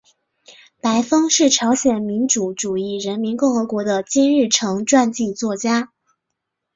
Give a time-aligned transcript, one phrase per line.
[0.81, 5.91] 白峰是朝鲜民主主义人民共和国的金日成传记作家。